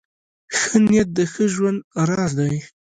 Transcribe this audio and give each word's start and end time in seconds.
ښه 0.57 0.75
نیت 0.87 1.09
د 1.17 1.19
ښه 1.31 1.43
ژوند 1.53 1.79
راز 2.09 2.31
دی. 2.39 2.55